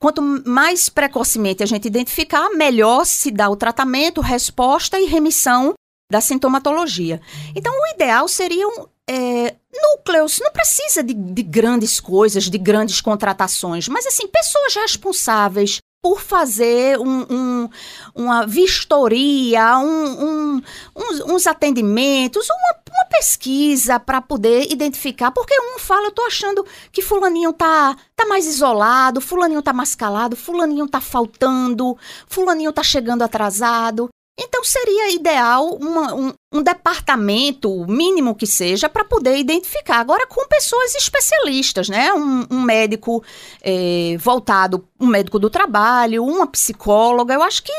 Quanto 0.01 0.23
mais 0.23 0.89
precocemente 0.89 1.63
a 1.63 1.67
gente 1.67 1.87
identificar, 1.87 2.51
melhor 2.51 3.05
se 3.05 3.31
dá 3.31 3.49
o 3.49 3.57
tratamento, 3.57 4.21
resposta 4.21 4.99
e 4.99 5.07
remissão 5.07 5.75
da 6.11 6.21
sintomatologia. 6.21 7.21
Então, 7.55 7.73
o 7.73 7.95
ideal 7.95 8.27
seriam 8.27 8.89
é, 9.11 9.57
núcleos, 9.73 10.39
não 10.39 10.53
precisa 10.53 11.03
de, 11.03 11.13
de, 11.13 11.43
grandes 11.43 11.99
coisas, 11.99 12.45
de 12.45 12.57
grandes 12.57 13.01
contratações, 13.01 13.89
mas 13.89 14.07
assim, 14.07 14.29
pessoas 14.29 14.77
responsáveis 14.77 15.81
por 16.01 16.21
fazer 16.21 16.97
um, 16.99 17.27
um, 17.29 17.69
uma 18.15 18.47
vistoria, 18.47 19.77
um, 19.79 20.63
uns, 20.97 21.21
uns, 21.27 21.47
atendimentos, 21.47 22.49
uma, 22.49 22.81
uma 22.91 23.05
pesquisa 23.07 23.99
para 23.99 24.23
poder 24.23 24.73
identificar, 24.73 25.33
porque 25.33 25.55
um 25.61 25.79
fala, 25.79 26.07
eu 26.07 26.13
tô 26.13 26.23
achando 26.23 26.65
que 26.93 27.03
fulaninho 27.03 27.53
tá, 27.53 27.97
tá 28.15 28.27
mais 28.27 28.47
isolado, 28.47 29.21
fulaninho 29.21 29.61
tá 29.61 29.73
mais 29.73 29.95
calado, 29.97 30.37
fulaninho 30.37 30.89
tá 30.89 31.01
faltando, 31.01 31.99
fulaninho 32.29 32.73
tá 32.73 32.83
chegando 32.83 33.23
atrasado. 33.23 34.09
Então 34.43 34.65
seria 34.65 35.11
ideal 35.11 35.75
uma, 35.75 36.15
um, 36.15 36.33
um, 36.51 36.63
departamento, 36.63 37.87
mínimo 37.87 38.35
que 38.35 38.47
seja, 38.47 38.89
para 38.89 39.05
poder 39.05 39.37
identificar. 39.37 39.99
Agora, 39.99 40.27
com 40.27 40.49
pessoas 40.49 40.95
especialistas, 40.95 41.91
né? 41.91 42.13
Um, 42.15 42.47
um 42.51 42.63
médico 42.63 43.23
é, 43.61 44.17
voltado, 44.19 44.89
um 44.99 45.07
médico 45.07 45.39
do 45.39 45.51
trabalho, 45.51 46.25
uma 46.25 46.47
psicóloga. 46.47 47.35
Eu 47.35 47.43
acho 47.43 47.63
que 47.63 47.73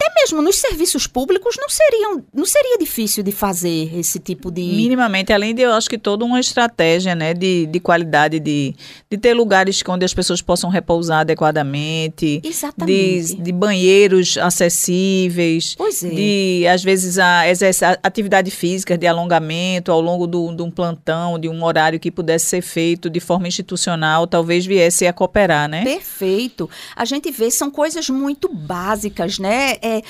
até 0.00 0.14
mesmo 0.20 0.40
nos 0.40 0.56
serviços 0.56 1.08
públicos 1.08 1.56
não 1.58 1.68
seriam 1.68 2.24
não 2.32 2.46
seria 2.46 2.78
difícil 2.78 3.24
de 3.24 3.32
fazer 3.32 3.90
esse 3.98 4.20
tipo 4.20 4.50
de 4.50 4.62
minimamente 4.62 5.32
além 5.32 5.52
de 5.52 5.62
eu 5.62 5.72
acho 5.72 5.90
que 5.90 5.98
toda 5.98 6.24
uma 6.24 6.38
estratégia 6.38 7.16
né 7.16 7.34
de, 7.34 7.66
de 7.66 7.80
qualidade 7.80 8.38
de, 8.38 8.74
de 9.10 9.18
ter 9.18 9.34
lugares 9.34 9.82
onde 9.88 10.04
as 10.04 10.14
pessoas 10.14 10.40
possam 10.40 10.70
repousar 10.70 11.20
adequadamente 11.20 12.40
Exatamente. 12.44 13.34
de, 13.36 13.42
de 13.42 13.52
banheiros 13.52 14.38
acessíveis 14.38 15.74
pois 15.76 16.04
é. 16.04 16.08
de 16.08 16.66
às 16.68 16.84
vezes 16.84 17.18
a, 17.18 17.48
exercer 17.48 17.98
atividade 18.02 18.50
física 18.52 18.96
de 18.96 19.06
alongamento 19.06 19.90
ao 19.90 20.00
longo 20.00 20.26
do, 20.28 20.54
de 20.54 20.62
um 20.62 20.70
plantão 20.70 21.38
de 21.38 21.48
um 21.48 21.64
horário 21.64 21.98
que 21.98 22.10
pudesse 22.10 22.46
ser 22.46 22.62
feito 22.62 23.10
de 23.10 23.18
forma 23.18 23.48
institucional 23.48 24.28
talvez 24.28 24.64
viesse 24.64 25.06
a 25.08 25.12
cooperar 25.12 25.68
né 25.68 25.82
perfeito 25.82 26.70
a 26.94 27.04
gente 27.04 27.32
vê 27.32 27.50
são 27.50 27.68
coisas 27.68 28.08
muito 28.08 28.48
básicas 28.48 29.40
né 29.40 29.76
é, 29.88 30.02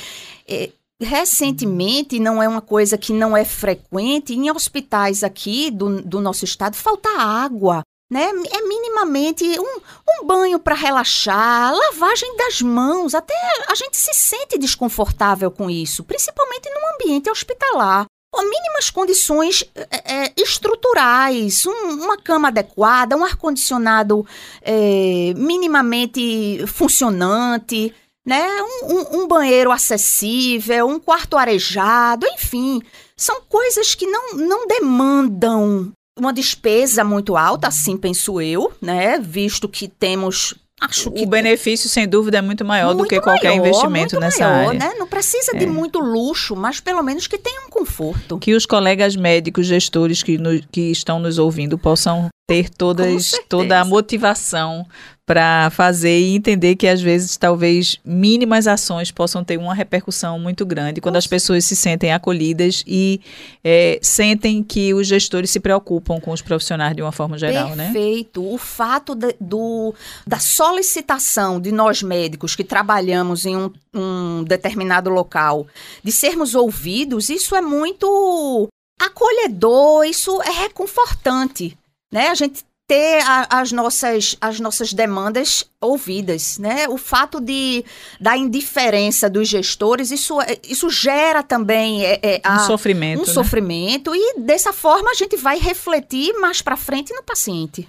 é, 0.49 0.71
recentemente, 1.01 2.19
não 2.19 2.43
é 2.43 2.49
uma 2.49 2.61
coisa 2.61 2.99
que 2.99 3.13
não 3.13 3.37
é 3.37 3.45
frequente, 3.45 4.35
em 4.35 4.51
hospitais 4.51 5.23
aqui 5.23 5.71
do, 5.71 6.03
do 6.03 6.21
nosso 6.21 6.45
estado 6.45 6.75
falta 6.75 7.09
água. 7.19 7.83
Né? 8.11 8.25
É 8.51 8.63
minimamente 8.63 9.45
um, 9.61 9.81
um 10.09 10.27
banho 10.27 10.59
para 10.59 10.75
relaxar, 10.75 11.75
lavagem 11.75 12.37
das 12.37 12.63
mãos. 12.63 13.15
Até 13.15 13.35
a 13.69 13.75
gente 13.75 13.97
se 13.97 14.15
sente 14.15 14.59
desconfortável 14.59 15.51
com 15.51 15.69
isso, 15.69 16.03
principalmente 16.03 16.71
num 16.71 16.95
ambiente 16.95 17.31
hospitalar. 17.31 18.07
Mínimas 18.35 18.89
condições 18.89 19.65
é, 19.75 20.27
é, 20.27 20.33
estruturais, 20.37 21.67
um, 21.67 22.05
uma 22.05 22.17
cama 22.17 22.49
adequada, 22.49 23.17
um 23.17 23.25
ar-condicionado 23.25 24.25
é, 24.63 25.33
minimamente 25.35 26.65
funcionante 26.67 27.93
né? 28.29 28.47
Um, 28.63 28.95
um, 28.95 29.23
um, 29.23 29.27
banheiro 29.27 29.73
acessível, 29.73 30.87
um 30.87 31.01
quarto 31.01 31.39
arejado, 31.39 32.27
enfim. 32.27 32.83
São 33.17 33.41
coisas 33.49 33.95
que 33.95 34.07
não, 34.07 34.35
não 34.35 34.67
demandam 34.67 35.91
uma 36.19 36.31
despesa 36.31 37.03
muito 37.03 37.39
alta, 37.39 37.69
assim 37.69 37.97
penso 37.97 38.39
eu, 38.39 38.71
né? 38.83 39.19
Visto 39.19 39.67
que 39.67 39.89
temos 39.89 40.55
Acho 40.81 41.11
que 41.11 41.23
o 41.23 41.27
benefício, 41.27 41.89
sem 41.89 42.07
dúvida, 42.07 42.39
é 42.39 42.43
muito 42.43 42.65
maior 42.65 42.95
muito 42.95 43.05
do 43.05 43.09
que 43.09 43.21
qualquer 43.21 43.49
maior, 43.49 43.67
investimento 43.67 44.21
nessa 44.21 44.49
maior, 44.49 44.69
área. 44.69 44.79
Né? 44.79 44.95
Não 44.97 45.09
precisa 45.09 45.57
é. 45.57 45.59
de 45.59 45.67
muito 45.67 45.99
luxo, 45.99 46.55
mas 46.55 46.79
pelo 46.81 47.03
menos 47.03 47.27
que 47.27 47.37
tenha 47.37 47.63
um 47.67 47.71
conforto. 47.71 48.39
Que 48.39 48.55
os 48.55 48.65
colegas 48.65 49.17
médicos, 49.17 49.67
gestores 49.67 50.23
que, 50.23 50.39
no, 50.39 50.61
que 50.71 50.93
estão 50.93 51.19
nos 51.19 51.39
ouvindo 51.39 51.77
possam 51.77 52.29
ter 52.49 52.71
todas, 52.71 53.33
toda 53.49 53.81
a 53.81 53.85
motivação 53.85 54.87
para 55.29 55.69
fazer 55.69 56.19
e 56.21 56.35
entender 56.35 56.75
que 56.75 56.89
às 56.89 57.03
vezes 57.03 57.37
talvez 57.37 58.01
mínimas 58.03 58.67
ações 58.67 59.11
possam 59.11 59.45
ter 59.45 59.59
uma 59.59 59.75
repercussão 59.75 60.39
muito 60.39 60.65
grande 60.65 61.03
quando 61.03 61.17
Nossa. 61.17 61.27
as 61.27 61.29
pessoas 61.29 61.67
se 61.67 61.77
sentem 61.77 62.15
acolhidas 62.15 62.83
e 62.87 63.21
é, 63.63 63.99
sentem 64.01 64.63
que 64.63 64.95
os 64.95 65.07
gestores 65.07 65.51
se 65.51 65.61
preocupam 65.61 66.19
com 66.19 66.33
os 66.33 66.41
profissionais 66.41 66.97
de 66.97 67.03
uma 67.03 67.13
forma 67.13 67.37
geral, 67.37 67.67
Perfeito. 67.67 67.77
né? 67.77 67.93
Perfeito. 67.93 68.55
O 68.55 68.57
fato 68.57 69.15
de, 69.15 69.37
do, 69.39 69.95
da 70.27 70.39
solicitação 70.39 71.61
de 71.61 71.73
nós 71.73 72.03
médicos 72.03 72.57
que 72.57 72.65
trabalhamos 72.65 73.45
em 73.45 73.55
um, 73.55 73.71
um 73.93 74.45
determinado 74.45 75.11
local 75.11 75.67
de 76.03 76.11
sermos 76.11 76.55
ouvidos, 76.55 77.29
isso 77.29 77.55
é 77.55 77.61
muito 77.61 78.67
acolhedor, 78.99 80.05
isso 80.05 80.41
é 80.41 80.63
reconfortante. 80.63 81.77
Né? 82.11 82.29
A 82.29 82.35
gente 82.35 82.65
ter 82.89 83.23
a, 83.23 83.61
as, 83.61 83.71
nossas, 83.71 84.35
as 84.41 84.59
nossas 84.59 84.95
demandas 84.95 85.63
ouvidas, 85.79 86.57
né? 86.57 86.89
O 86.89 86.97
fato 86.97 87.39
de 87.39 87.85
da 88.19 88.35
indiferença 88.35 89.29
dos 89.29 89.47
gestores, 89.47 90.11
isso, 90.11 90.41
é, 90.41 90.59
isso 90.67 90.89
gera 90.89 91.43
também 91.43 92.05
é, 92.05 92.19
é, 92.23 92.41
a, 92.43 92.63
um 92.63 92.67
sofrimento, 92.67 93.23
um 93.23 93.27
né? 93.27 93.33
sofrimento 93.33 94.17
e 94.17 94.41
dessa 94.41 94.73
forma 94.73 95.11
a 95.11 95.15
gente 95.15 95.37
vai 95.37 95.59
refletir 95.59 96.33
mais 96.41 96.63
para 96.63 96.79
frente 96.79 97.13
no 97.13 97.23
paciente. 97.23 97.87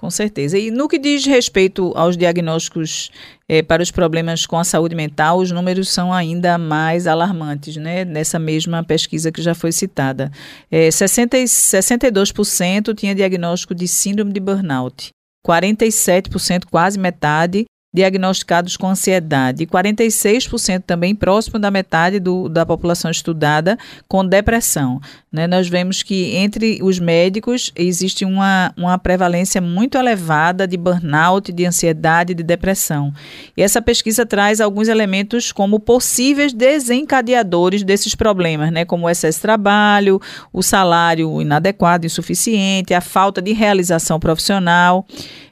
Com 0.00 0.10
certeza. 0.10 0.56
E 0.56 0.70
no 0.70 0.86
que 0.86 0.96
diz 0.96 1.26
respeito 1.26 1.92
aos 1.96 2.16
diagnósticos 2.16 3.10
é, 3.48 3.62
para 3.62 3.82
os 3.82 3.90
problemas 3.90 4.46
com 4.46 4.56
a 4.56 4.62
saúde 4.62 4.94
mental, 4.94 5.38
os 5.38 5.50
números 5.50 5.88
são 5.88 6.12
ainda 6.12 6.56
mais 6.56 7.08
alarmantes, 7.08 7.76
né? 7.76 8.04
Nessa 8.04 8.38
mesma 8.38 8.84
pesquisa 8.84 9.32
que 9.32 9.42
já 9.42 9.56
foi 9.56 9.72
citada. 9.72 10.30
É, 10.70 10.88
60, 10.88 11.36
62% 11.38 12.94
tinha 12.94 13.12
diagnóstico 13.12 13.74
de 13.74 13.88
síndrome 13.88 14.32
de 14.32 14.38
burnout. 14.38 15.08
47%, 15.44 16.66
quase 16.70 16.96
metade, 16.96 17.64
diagnosticados 17.92 18.76
com 18.76 18.86
ansiedade 18.86 19.62
e 19.62 19.66
46% 19.66 20.82
também 20.86 21.14
próximo 21.14 21.58
da 21.58 21.70
metade 21.70 22.20
do, 22.20 22.48
da 22.48 22.66
população 22.66 23.10
estudada 23.10 23.78
com 24.06 24.26
depressão. 24.26 25.00
Né? 25.32 25.46
Nós 25.46 25.68
vemos 25.68 26.02
que 26.02 26.36
entre 26.36 26.80
os 26.82 26.98
médicos 26.98 27.72
existe 27.74 28.26
uma, 28.26 28.72
uma 28.76 28.98
prevalência 28.98 29.60
muito 29.60 29.96
elevada 29.96 30.66
de 30.66 30.76
burnout, 30.76 31.50
de 31.50 31.64
ansiedade, 31.64 32.34
de 32.34 32.42
depressão. 32.42 33.12
E 33.56 33.62
essa 33.62 33.80
pesquisa 33.80 34.26
traz 34.26 34.60
alguns 34.60 34.88
elementos 34.88 35.50
como 35.50 35.80
possíveis 35.80 36.52
desencadeadores 36.52 37.82
desses 37.82 38.14
problemas, 38.14 38.70
né? 38.70 38.84
como 38.84 39.06
o 39.06 39.10
excesso 39.10 39.38
de 39.38 39.42
trabalho, 39.42 40.20
o 40.52 40.62
salário 40.62 41.40
inadequado, 41.40 42.04
insuficiente, 42.04 42.92
a 42.92 43.00
falta 43.00 43.40
de 43.40 43.52
realização 43.52 44.20
profissional. 44.20 45.06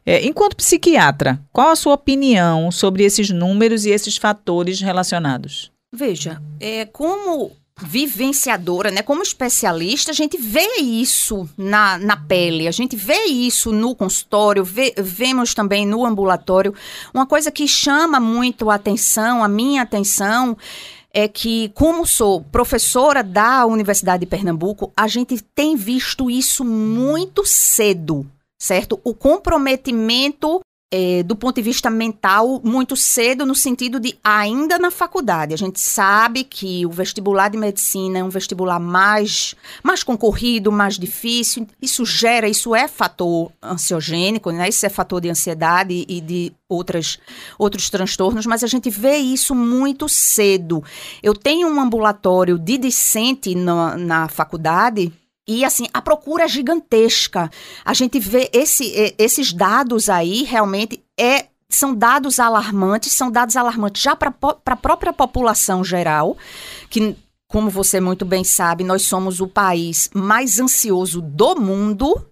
É, 0.08 0.24
enquanto 0.24 0.54
psiquiatra, 0.54 1.40
qual 1.52 1.70
a 1.70 1.76
sua 1.76 1.94
opinião 1.94 2.70
sobre 2.70 3.02
esses 3.02 3.28
números 3.30 3.84
e 3.84 3.90
esses 3.90 4.16
fatores 4.16 4.80
relacionados? 4.80 5.72
Veja, 5.92 6.40
é, 6.60 6.84
como 6.84 7.50
vivenciadora, 7.82 8.90
né, 8.90 9.02
como 9.02 9.20
especialista, 9.22 10.12
a 10.12 10.14
gente 10.14 10.38
vê 10.38 10.78
isso 10.78 11.48
na, 11.58 11.98
na 11.98 12.16
pele, 12.16 12.68
a 12.68 12.70
gente 12.70 12.94
vê 12.94 13.24
isso 13.24 13.72
no 13.72 13.96
consultório, 13.96 14.64
vê, 14.64 14.94
vemos 14.96 15.52
também 15.52 15.84
no 15.84 16.06
ambulatório. 16.06 16.72
Uma 17.12 17.26
coisa 17.26 17.50
que 17.50 17.66
chama 17.66 18.20
muito 18.20 18.70
a 18.70 18.76
atenção, 18.76 19.42
a 19.42 19.48
minha 19.48 19.82
atenção, 19.82 20.56
é 21.12 21.26
que, 21.26 21.70
como 21.74 22.06
sou 22.06 22.42
professora 22.42 23.24
da 23.24 23.66
Universidade 23.66 24.20
de 24.20 24.26
Pernambuco, 24.26 24.92
a 24.96 25.08
gente 25.08 25.42
tem 25.54 25.74
visto 25.74 26.30
isso 26.30 26.64
muito 26.64 27.44
cedo 27.44 28.26
certo? 28.58 29.00
O 29.04 29.14
comprometimento 29.14 30.60
é, 30.92 31.22
do 31.24 31.34
ponto 31.34 31.56
de 31.56 31.62
vista 31.62 31.90
mental 31.90 32.60
muito 32.62 32.94
cedo, 32.94 33.44
no 33.44 33.54
sentido 33.54 33.98
de 33.98 34.16
ainda 34.22 34.78
na 34.78 34.90
faculdade. 34.90 35.52
A 35.52 35.56
gente 35.56 35.80
sabe 35.80 36.44
que 36.44 36.86
o 36.86 36.90
vestibular 36.90 37.48
de 37.48 37.58
medicina 37.58 38.20
é 38.20 38.24
um 38.24 38.28
vestibular 38.28 38.78
mais, 38.78 39.54
mais 39.82 40.04
concorrido, 40.04 40.70
mais 40.70 40.96
difícil. 40.96 41.66
Isso 41.82 42.04
gera, 42.04 42.48
isso 42.48 42.74
é 42.74 42.86
fator 42.86 43.50
ansiogênico, 43.62 44.50
né? 44.50 44.68
Isso 44.68 44.86
é 44.86 44.88
fator 44.88 45.20
de 45.20 45.28
ansiedade 45.28 46.04
e 46.08 46.20
de 46.20 46.52
outras, 46.68 47.18
outros 47.58 47.90
transtornos, 47.90 48.46
mas 48.46 48.62
a 48.62 48.66
gente 48.68 48.88
vê 48.88 49.16
isso 49.16 49.54
muito 49.54 50.08
cedo. 50.08 50.84
Eu 51.22 51.34
tenho 51.34 51.68
um 51.68 51.80
ambulatório 51.80 52.58
de 52.58 52.78
discente 52.78 53.54
na, 53.56 53.96
na 53.96 54.28
faculdade 54.28 55.12
e 55.46 55.64
assim, 55.64 55.86
a 55.92 56.02
procura 56.02 56.44
é 56.44 56.48
gigantesca. 56.48 57.50
A 57.84 57.94
gente 57.94 58.18
vê 58.18 58.50
esse, 58.52 59.14
esses 59.16 59.52
dados 59.52 60.08
aí 60.08 60.42
realmente 60.42 61.02
é 61.18 61.46
são 61.68 61.94
dados 61.94 62.38
alarmantes, 62.38 63.12
são 63.12 63.30
dados 63.30 63.56
alarmantes 63.56 64.00
já 64.00 64.14
para 64.14 64.32
a 64.66 64.76
própria 64.76 65.12
população 65.12 65.82
geral, 65.82 66.36
que, 66.88 67.16
como 67.48 67.68
você 67.68 68.00
muito 68.00 68.24
bem 68.24 68.44
sabe, 68.44 68.84
nós 68.84 69.02
somos 69.02 69.40
o 69.40 69.48
país 69.48 70.08
mais 70.14 70.60
ansioso 70.60 71.20
do 71.20 71.56
mundo, 71.56 72.24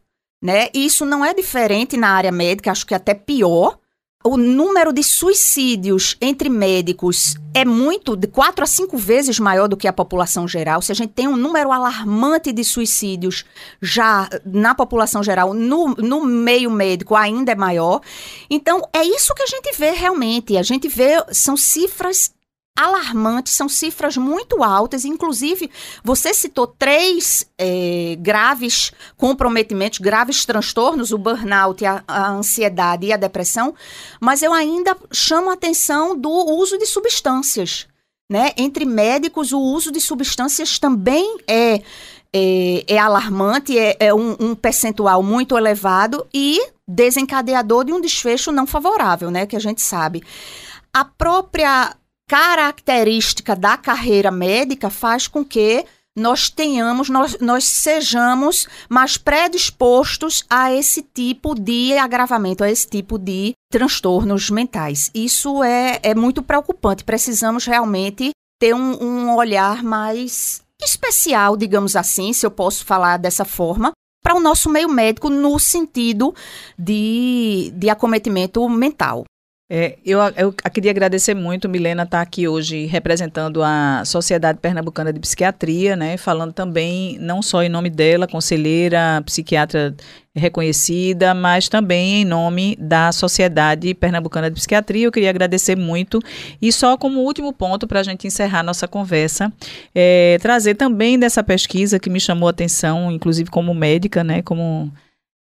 né? 0.42 0.68
E 0.72 0.86
isso 0.86 1.04
não 1.04 1.24
é 1.24 1.34
diferente 1.34 1.96
na 1.96 2.10
área 2.10 2.30
médica, 2.30 2.70
acho 2.70 2.86
que 2.86 2.94
até 2.94 3.12
pior 3.12 3.78
o 4.26 4.38
número 4.38 4.90
de 4.90 5.02
suicídios 5.02 6.16
entre 6.18 6.48
médicos 6.48 7.36
é 7.52 7.62
muito, 7.62 8.16
de 8.16 8.26
quatro 8.26 8.64
a 8.64 8.66
cinco 8.66 8.96
vezes 8.96 9.38
maior 9.38 9.68
do 9.68 9.76
que 9.76 9.86
a 9.86 9.92
população 9.92 10.48
geral. 10.48 10.80
Se 10.80 10.90
a 10.90 10.94
gente 10.94 11.12
tem 11.12 11.28
um 11.28 11.36
número 11.36 11.70
alarmante 11.70 12.50
de 12.50 12.64
suicídios 12.64 13.44
já 13.82 14.28
na 14.42 14.74
população 14.74 15.22
geral, 15.22 15.52
no, 15.52 15.88
no 15.96 16.24
meio 16.24 16.70
médico 16.70 17.14
ainda 17.14 17.52
é 17.52 17.54
maior. 17.54 18.00
Então, 18.48 18.88
é 18.94 19.04
isso 19.04 19.34
que 19.34 19.42
a 19.42 19.46
gente 19.46 19.76
vê 19.76 19.90
realmente. 19.90 20.56
A 20.56 20.62
gente 20.62 20.88
vê, 20.88 21.22
são 21.30 21.54
cifras 21.54 22.32
alarmantes, 22.76 23.52
são 23.52 23.68
cifras 23.68 24.16
muito 24.16 24.62
altas. 24.62 25.04
Inclusive, 25.04 25.70
você 26.02 26.34
citou 26.34 26.66
três 26.66 27.46
é, 27.56 28.16
graves 28.18 28.92
comprometimentos, 29.16 30.00
graves 30.00 30.44
transtornos, 30.44 31.12
o 31.12 31.18
burnout, 31.18 31.84
a, 31.84 32.02
a, 32.06 32.30
ansiedade 32.30 33.06
e 33.06 33.12
a 33.12 33.16
depressão, 33.16 33.74
mas 34.20 34.42
eu 34.42 34.52
ainda 34.52 34.96
chamo 35.12 35.50
a 35.50 35.54
atenção 35.54 36.18
do 36.18 36.30
uso 36.30 36.76
de 36.76 36.86
substâncias. 36.86 37.86
Né? 38.30 38.52
Entre 38.56 38.84
médicos, 38.84 39.52
o 39.52 39.60
uso 39.60 39.92
de 39.92 40.00
substâncias 40.00 40.78
também 40.78 41.36
é, 41.46 41.82
é, 42.32 42.84
é 42.88 42.98
alarmante, 42.98 43.78
é, 43.78 43.96
é 44.00 44.14
um, 44.14 44.34
um 44.40 44.54
percentual 44.54 45.22
muito 45.22 45.56
elevado 45.56 46.26
e 46.34 46.58
desencadeador 46.88 47.84
de 47.84 47.92
um 47.92 48.00
desfecho 48.00 48.50
não 48.50 48.66
favorável, 48.66 49.30
né? 49.30 49.46
Que 49.46 49.56
a 49.56 49.60
gente 49.60 49.80
sabe. 49.80 50.22
A 50.92 51.04
própria 51.04 51.94
característica 52.28 53.54
da 53.54 53.76
carreira 53.76 54.30
médica 54.30 54.90
faz 54.90 55.28
com 55.28 55.44
que 55.44 55.84
nós 56.16 56.48
tenhamos, 56.48 57.08
nós, 57.08 57.36
nós 57.40 57.64
sejamos 57.64 58.68
mais 58.88 59.16
predispostos 59.16 60.44
a 60.48 60.72
esse 60.72 61.02
tipo 61.02 61.54
de 61.54 61.96
agravamento, 61.98 62.62
a 62.62 62.70
esse 62.70 62.86
tipo 62.86 63.18
de 63.18 63.52
transtornos 63.70 64.48
mentais. 64.48 65.10
Isso 65.12 65.64
é, 65.64 65.98
é 66.02 66.14
muito 66.14 66.40
preocupante. 66.40 67.02
Precisamos 67.02 67.66
realmente 67.66 68.30
ter 68.60 68.74
um, 68.74 69.02
um 69.02 69.34
olhar 69.34 69.82
mais 69.82 70.62
especial, 70.80 71.56
digamos 71.56 71.96
assim, 71.96 72.32
se 72.32 72.46
eu 72.46 72.50
posso 72.50 72.84
falar 72.84 73.16
dessa 73.16 73.44
forma, 73.44 73.92
para 74.22 74.34
o 74.34 74.40
nosso 74.40 74.70
meio 74.70 74.88
médico 74.88 75.28
no 75.28 75.58
sentido 75.58 76.34
de, 76.78 77.72
de 77.74 77.90
acometimento 77.90 78.66
mental. 78.68 79.24
É, 79.76 79.98
eu, 80.06 80.20
eu, 80.36 80.52
queria 80.52 80.92
agradecer 80.92 81.34
muito, 81.34 81.68
Milena 81.68 82.04
estar 82.04 82.18
tá 82.18 82.22
aqui 82.22 82.46
hoje 82.46 82.86
representando 82.86 83.60
a 83.60 84.04
Sociedade 84.04 84.60
Pernambucana 84.60 85.12
de 85.12 85.18
Psiquiatria, 85.18 85.96
né, 85.96 86.16
falando 86.16 86.52
também, 86.52 87.18
não 87.18 87.42
só 87.42 87.60
em 87.60 87.68
nome 87.68 87.90
dela, 87.90 88.28
conselheira, 88.28 89.20
psiquiatra 89.26 89.92
reconhecida, 90.32 91.34
mas 91.34 91.68
também 91.68 92.22
em 92.22 92.24
nome 92.24 92.76
da 92.78 93.10
Sociedade 93.10 93.92
Pernambucana 93.94 94.48
de 94.48 94.54
Psiquiatria. 94.54 95.06
Eu 95.06 95.12
queria 95.12 95.30
agradecer 95.30 95.76
muito. 95.76 96.20
E 96.62 96.70
só 96.70 96.96
como 96.96 97.22
último 97.22 97.52
ponto, 97.52 97.84
para 97.84 97.98
a 97.98 98.04
gente 98.04 98.28
encerrar 98.28 98.62
nossa 98.62 98.86
conversa, 98.86 99.52
é, 99.92 100.38
trazer 100.40 100.76
também 100.76 101.18
dessa 101.18 101.42
pesquisa 101.42 101.98
que 101.98 102.08
me 102.08 102.20
chamou 102.20 102.46
a 102.46 102.50
atenção, 102.50 103.10
inclusive 103.10 103.50
como 103.50 103.74
médica, 103.74 104.22
né, 104.22 104.40
como 104.40 104.92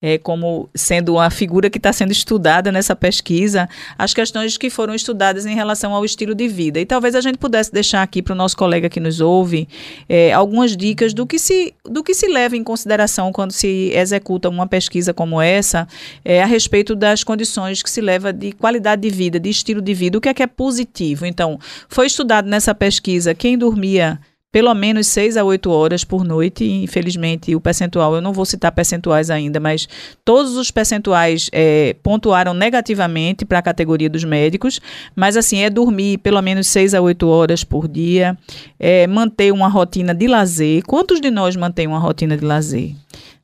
é, 0.03 0.17
como 0.17 0.69
sendo 0.75 1.13
uma 1.13 1.29
figura 1.29 1.69
que 1.69 1.77
está 1.77 1.93
sendo 1.93 2.11
estudada 2.11 2.73
nessa 2.73 2.93
pesquisa, 2.93 3.69
as 3.97 4.13
questões 4.13 4.57
que 4.57 4.69
foram 4.69 4.93
estudadas 4.93 5.45
em 5.45 5.55
relação 5.55 5.93
ao 5.93 6.03
estilo 6.03 6.35
de 6.35 6.45
vida. 6.45 6.77
E 6.81 6.85
talvez 6.85 7.15
a 7.15 7.21
gente 7.21 7.37
pudesse 7.37 7.71
deixar 7.71 8.03
aqui 8.03 8.21
para 8.21 8.33
o 8.33 8.35
nosso 8.35 8.57
colega 8.57 8.89
que 8.89 8.99
nos 8.99 9.21
ouve 9.21 9.65
é, 10.09 10.33
algumas 10.33 10.75
dicas 10.75 11.13
do 11.13 11.25
que, 11.25 11.39
se, 11.39 11.73
do 11.85 12.03
que 12.03 12.13
se 12.13 12.27
leva 12.27 12.57
em 12.57 12.63
consideração 12.65 13.31
quando 13.31 13.53
se 13.53 13.91
executa 13.95 14.49
uma 14.49 14.67
pesquisa 14.67 15.13
como 15.13 15.41
essa, 15.41 15.87
é, 16.25 16.43
a 16.43 16.45
respeito 16.45 16.95
das 16.95 17.23
condições 17.23 17.81
que 17.81 17.89
se 17.89 18.01
leva 18.01 18.33
de 18.33 18.51
qualidade 18.51 19.03
de 19.03 19.09
vida, 19.09 19.39
de 19.39 19.49
estilo 19.49 19.81
de 19.81 19.93
vida, 19.93 20.17
o 20.17 20.21
que 20.21 20.27
é 20.27 20.33
que 20.33 20.43
é 20.43 20.47
positivo. 20.47 21.25
Então, 21.25 21.57
foi 21.87 22.07
estudado 22.07 22.49
nessa 22.49 22.75
pesquisa 22.75 23.33
quem 23.33 23.57
dormia 23.57 24.19
pelo 24.53 24.71
menos 24.75 25.07
6 25.07 25.35
a 25.35 25.43
8 25.43 25.71
horas 25.71 26.03
por 26.03 26.23
noite. 26.23 26.63
Infelizmente, 26.63 27.55
o 27.55 27.59
percentual, 27.59 28.13
eu 28.13 28.21
não 28.21 28.31
vou 28.31 28.45
citar 28.45 28.71
percentuais 28.71 29.31
ainda, 29.31 29.59
mas 29.59 29.89
todos 30.23 30.55
os 30.55 30.69
percentuais 30.69 31.49
é, 31.51 31.95
pontuaram 32.03 32.53
negativamente 32.53 33.45
para 33.45 33.57
a 33.57 33.61
categoria 33.63 34.07
dos 34.07 34.23
médicos. 34.23 34.79
Mas, 35.15 35.35
assim, 35.35 35.57
é 35.57 35.71
dormir 35.71 36.19
pelo 36.19 36.39
menos 36.39 36.67
6 36.67 36.93
a 36.93 37.01
8 37.01 37.27
horas 37.27 37.63
por 37.63 37.87
dia, 37.87 38.37
é 38.79 39.07
manter 39.07 39.51
uma 39.51 39.67
rotina 39.67 40.13
de 40.13 40.27
lazer. 40.27 40.83
Quantos 40.85 41.19
de 41.19 41.31
nós 41.31 41.55
mantém 41.55 41.87
uma 41.87 41.97
rotina 41.97 42.37
de 42.37 42.45
lazer? 42.45 42.93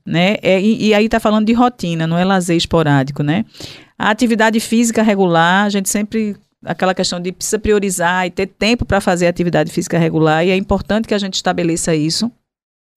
Né? 0.06 0.38
É, 0.44 0.62
e, 0.62 0.90
e 0.90 0.94
aí 0.94 1.06
está 1.06 1.20
falando 1.20 1.48
de 1.48 1.54
rotina, 1.54 2.06
não 2.06 2.20
é 2.20 2.24
lazer 2.24 2.56
esporádico, 2.56 3.24
né? 3.24 3.46
A 3.98 4.12
atividade 4.12 4.60
física 4.60 5.02
regular, 5.02 5.66
a 5.66 5.70
gente 5.70 5.90
sempre 5.90 6.36
aquela 6.64 6.94
questão 6.94 7.20
de 7.20 7.32
precisa 7.32 7.60
priorizar 7.60 8.26
e 8.26 8.32
ter 8.32 8.48
tempo 8.48 8.86
para 8.86 9.02
fazer 9.02 9.28
atividade 9.28 9.72
física 9.72 9.98
regular, 9.98 10.46
e 10.46 10.52
é 10.52 10.56
importante 10.56 11.08
que 11.08 11.14
a 11.14 11.20
gente 11.20 11.36
estabeleça 11.36 11.96
isso 11.96 12.32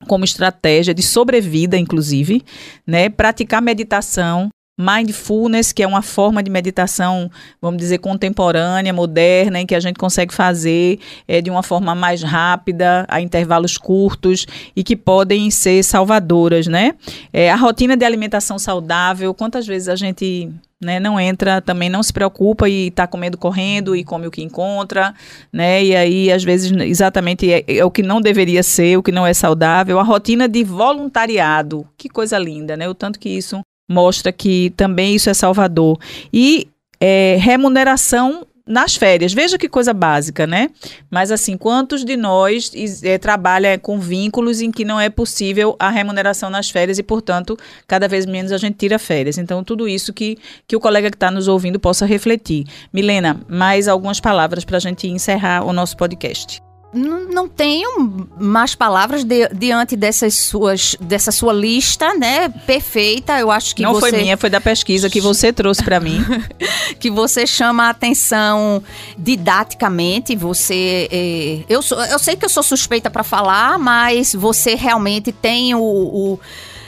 como 0.09 0.25
estratégia 0.25 0.93
de 0.93 1.03
sobrevida, 1.03 1.77
inclusive, 1.77 2.43
né? 2.87 3.09
Praticar 3.09 3.63
meditação, 3.63 4.49
mindfulness, 4.79 5.73
que 5.73 5.83
é 5.83 5.87
uma 5.87 6.03
forma 6.03 6.43
de 6.43 6.51
meditação, 6.51 7.31
vamos 7.61 7.79
dizer, 7.79 7.99
contemporânea, 7.99 8.93
moderna, 8.93 9.61
em 9.61 9.67
que 9.67 9.75
a 9.75 9.81
gente 9.81 9.97
consegue 9.97 10.33
fazer 10.33 10.99
é, 11.29 11.41
de 11.41 11.51
uma 11.51 11.63
forma 11.63 11.95
mais 11.95 12.23
rápida, 12.23 13.05
a 13.09 13.21
intervalos 13.21 13.77
curtos 13.77 14.47
e 14.75 14.83
que 14.83 14.97
podem 14.97 15.51
ser 15.51 15.83
salvadoras, 15.83 16.67
né? 16.67 16.95
É, 17.33 17.51
a 17.51 17.57
rotina 17.57 17.97
de 17.97 18.05
alimentação 18.05 18.59
saudável, 18.59 19.35
quantas 19.35 19.67
vezes 19.67 19.89
a 19.89 19.97
gente 19.97 20.51
né? 20.83 20.99
Não 20.99 21.19
entra, 21.19 21.61
também 21.61 21.89
não 21.89 22.03
se 22.03 22.13
preocupa 22.13 22.69
e 22.69 22.89
está 22.89 23.07
comendo 23.07 23.39
correndo 23.39 23.95
e 23.95 24.03
come 24.03 24.27
o 24.27 24.31
que 24.33 24.43
encontra, 24.43 25.15
né? 25.53 25.83
E 25.85 25.95
aí, 25.95 26.33
às 26.33 26.43
vezes, 26.43 26.73
exatamente 26.73 27.51
é, 27.51 27.65
é, 27.69 27.85
o 27.85 27.91
que 27.91 28.03
não 28.03 28.21
deveria 28.21 28.65
ser, 28.65 28.99
o 28.99 29.03
que 29.03 29.13
não 29.13 29.25
é 29.25 29.33
saudável. 29.33 30.01
A 30.01 30.03
rotina 30.03 30.49
de 30.49 30.65
voluntariado, 30.65 31.87
que 31.97 32.09
coisa 32.09 32.37
linda, 32.37 32.77
né? 32.77 32.89
O 32.89 32.95
tanto 32.95 33.21
que 33.21 33.29
isso 33.29 33.61
mostra 33.93 34.33
que 34.33 34.73
também 34.77 35.15
isso 35.15 35.31
é 35.31 35.35
salvador. 35.35 35.99
E 36.33 36.69
é, 37.01 37.37
remuneração 37.39 38.47
nas 38.67 38.95
férias. 38.95 39.33
Veja 39.33 39.59
que 39.59 39.69
coisa 39.69 39.93
básica, 39.93 40.47
né? 40.47 40.71
Mas 41.11 41.31
assim, 41.31 41.57
quantos 41.57 42.05
de 42.05 42.17
nós 42.17 42.71
é, 43.03 43.19
trabalha 43.19 43.79
com 43.79 43.99
vínculos 43.99 44.61
em 44.61 44.71
que 44.71 44.85
não 44.85 45.01
é 45.01 45.11
possível 45.11 45.77
a 45.79 45.91
remuneração 45.91 46.49
nas 46.49 46.71
férias 46.71 46.99
e, 46.99 47.03
portanto, 47.03 47.59
cada 47.87 48.09
vez 48.09 48.25
menos 48.25 48.53
a 48.53 48.59
gente 48.59 48.77
tira 48.77 48.99
férias. 48.99 49.37
Então, 49.39 49.65
tudo 49.65 49.89
isso 49.89 50.13
que, 50.13 50.39
que 50.67 50.77
o 50.77 50.81
colega 50.81 51.11
que 51.11 51.17
está 51.17 51.31
nos 51.31 51.49
ouvindo 51.49 51.79
possa 51.79 52.07
refletir. 52.07 52.65
Milena, 52.93 53.41
mais 53.49 53.89
algumas 53.89 54.21
palavras 54.21 54.65
para 54.65 54.77
a 54.77 54.81
gente 54.81 55.07
encerrar 55.09 55.67
o 55.67 55.73
nosso 55.73 55.97
podcast 55.97 56.72
não 56.93 57.49
tenho 57.49 58.29
mais 58.39 58.75
palavras 58.75 59.25
de, 59.25 59.49
diante 59.49 59.97
dessas 59.97 60.35
suas, 60.35 60.95
dessa 61.01 61.33
sua 61.33 61.53
lista, 61.53 62.15
né? 62.15 62.49
Perfeita. 62.49 63.39
Eu 63.39 63.51
acho 63.51 63.75
que 63.75 63.83
não 63.83 63.95
você... 63.95 64.11
foi 64.11 64.19
minha, 64.19 64.37
foi 64.37 64.51
da 64.51 64.61
pesquisa 64.61 65.09
que 65.09 65.21
você 65.21 65.53
trouxe 65.53 65.83
para 65.83 65.99
mim. 65.99 66.23
que 67.01 67.11
você 67.11 67.47
chama 67.47 67.85
a 67.85 67.91
atenção 67.91 68.83
didaticamente. 69.17 70.37
Você, 70.37 71.09
é... 71.11 71.65
eu, 71.69 71.81
sou, 71.81 72.03
eu 72.05 72.19
sei 72.19 72.37
que 72.37 72.45
eu 72.45 72.51
sou 72.51 72.63
suspeita 72.63 73.11
para 73.11 73.25
falar, 73.25 73.79
mas 73.79 74.35
você 74.35 74.75
realmente 74.75 75.33
tem 75.33 75.75
o, 75.75 75.81
o 75.81 76.41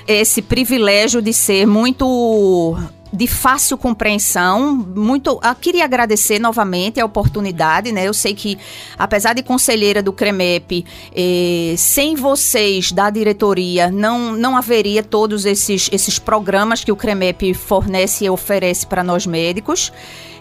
esse 0.06 0.42
privilégio 0.42 1.22
de 1.22 1.32
ser 1.32 1.66
muito 1.66 2.76
de 3.14 3.26
fácil 3.26 3.78
compreensão. 3.78 4.74
Muito, 4.74 5.30
eu 5.30 5.40
ah, 5.42 5.54
queria 5.54 5.84
agradecer 5.84 6.38
novamente 6.38 7.00
a 7.00 7.04
oportunidade, 7.04 7.92
né? 7.92 8.06
Eu 8.06 8.12
sei 8.12 8.34
que, 8.34 8.58
apesar 8.98 9.34
de 9.34 9.42
conselheira 9.42 10.02
do 10.02 10.12
CREMEP, 10.12 10.84
eh, 11.14 11.74
sem 11.78 12.16
vocês 12.16 12.90
da 12.90 13.10
diretoria 13.10 13.90
não, 13.90 14.32
não 14.32 14.56
haveria 14.56 15.02
todos 15.02 15.46
esses, 15.46 15.88
esses 15.92 16.18
programas 16.18 16.82
que 16.82 16.90
o 16.90 16.96
CREMEP 16.96 17.54
fornece 17.54 18.24
e 18.24 18.30
oferece 18.30 18.86
para 18.86 19.04
nós 19.04 19.26
médicos. 19.26 19.92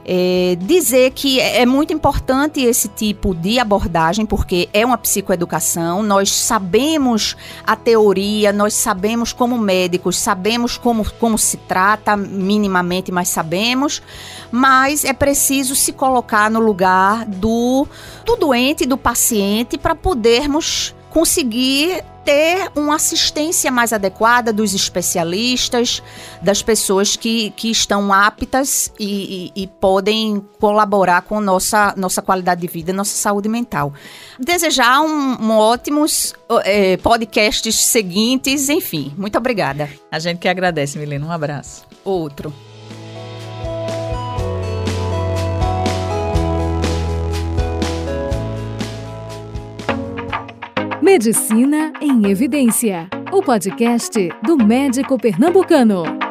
É, 0.05 0.57
dizer 0.59 1.11
que 1.11 1.39
é, 1.39 1.61
é 1.61 1.65
muito 1.65 1.93
importante 1.93 2.61
esse 2.61 2.89
tipo 2.89 3.33
de 3.33 3.59
abordagem, 3.59 4.25
porque 4.25 4.67
é 4.73 4.85
uma 4.85 4.97
psicoeducação, 4.97 6.03
nós 6.03 6.29
sabemos 6.29 7.37
a 7.65 7.75
teoria, 7.75 8.51
nós 8.51 8.73
sabemos 8.73 9.31
como 9.31 9.57
médicos, 9.57 10.17
sabemos 10.17 10.77
como, 10.77 11.09
como 11.13 11.37
se 11.37 11.55
trata 11.55 12.17
minimamente, 12.17 13.11
mas 13.11 13.29
sabemos, 13.29 14.01
mas 14.51 15.05
é 15.05 15.13
preciso 15.13 15.75
se 15.75 15.93
colocar 15.93 16.51
no 16.51 16.59
lugar 16.59 17.25
do, 17.25 17.87
do 18.25 18.35
doente, 18.35 18.85
do 18.85 18.97
paciente, 18.97 19.77
para 19.77 19.95
podermos 19.95 20.93
conseguir 21.09 22.03
ter 22.23 22.71
uma 22.75 22.95
assistência 22.95 23.71
mais 23.71 23.93
adequada 23.93 24.53
dos 24.53 24.73
especialistas, 24.73 26.01
das 26.41 26.61
pessoas 26.61 27.15
que, 27.15 27.51
que 27.51 27.69
estão 27.69 28.11
aptas 28.13 28.91
e, 28.99 29.51
e, 29.55 29.63
e 29.63 29.67
podem 29.67 30.43
colaborar 30.59 31.21
com 31.23 31.39
nossa, 31.39 31.93
nossa 31.97 32.21
qualidade 32.21 32.61
de 32.61 32.67
vida, 32.67 32.93
nossa 32.93 33.15
saúde 33.15 33.49
mental. 33.49 33.93
Desejar 34.39 35.01
um, 35.01 35.41
um 35.41 35.51
ótimos 35.57 36.33
é, 36.63 36.97
podcasts 36.97 37.75
seguintes, 37.75 38.69
enfim. 38.69 39.13
Muito 39.17 39.37
obrigada. 39.37 39.89
A 40.11 40.19
gente 40.19 40.39
que 40.39 40.47
agradece, 40.47 40.97
Milena. 40.97 41.25
Um 41.25 41.31
abraço. 41.31 41.85
Outro. 42.03 42.53
Medicina 51.03 51.91
em 51.99 52.31
Evidência, 52.31 53.09
o 53.29 53.43
podcast 53.43 54.29
do 54.41 54.55
médico 54.55 55.17
pernambucano. 55.17 56.22